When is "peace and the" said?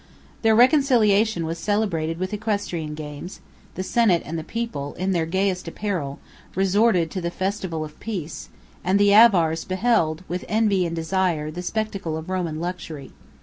7.99-9.13